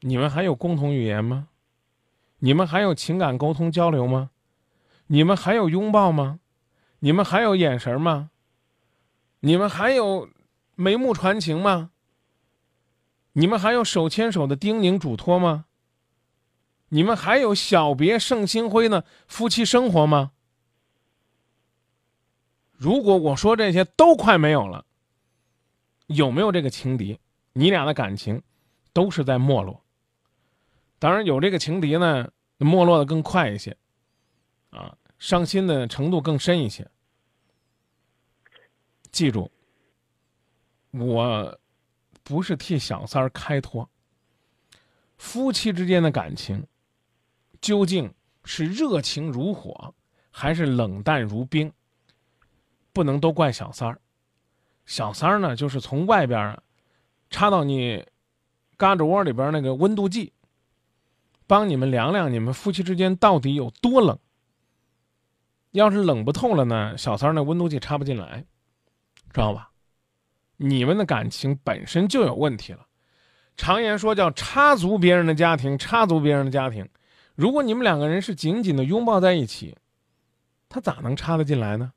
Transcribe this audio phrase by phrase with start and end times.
[0.00, 1.48] 你们还有共同语言吗？
[2.38, 4.30] 你们还有情感沟通交流吗？
[5.06, 6.40] 你们还有拥抱吗？
[6.98, 8.30] 你们还有眼神吗？
[9.40, 10.28] 你们还有
[10.74, 11.90] 眉目传情吗？
[13.32, 15.64] 你们还有手牵手的叮咛嘱托吗？
[16.90, 20.32] 你们还有小别胜新婚的夫妻生活吗？
[22.72, 24.84] 如果我说这些都快没有了，
[26.06, 27.18] 有没有这个情敌？
[27.54, 28.42] 你俩的感情
[28.92, 29.82] 都是在没落。
[30.98, 33.76] 当然有这个情敌呢，没落的更快一些，
[34.70, 36.88] 啊，伤心的程度更深一些。
[39.10, 39.50] 记住，
[40.90, 41.58] 我
[42.22, 43.88] 不是替小三儿开脱。
[45.16, 46.66] 夫妻之间的感情，
[47.60, 48.12] 究竟
[48.44, 49.94] 是热情如火，
[50.30, 51.72] 还是冷淡如冰？
[52.92, 54.00] 不能都怪小三儿。
[54.84, 56.62] 小三儿呢，就是从外边啊，
[57.30, 58.06] 插到你
[58.76, 60.32] 嘎吱窝里边那个温度计，
[61.46, 64.18] 帮你们量量你们夫妻之间到底有多冷。
[65.72, 68.44] 要是冷不透了呢，小三儿那温度计插不进来。
[69.32, 69.70] 知道吧？
[70.56, 72.86] 你们的感情本身就有问题了。
[73.56, 76.88] 常言说叫插足别人的家庭，插足别人的家庭。
[77.34, 79.76] 如果你们两个人是紧紧的拥抱在一起，
[80.68, 81.92] 他咋能插得进来呢？